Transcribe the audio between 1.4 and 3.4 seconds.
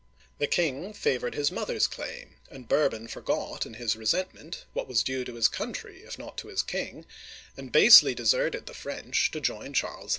mother's claim, and Bourbon for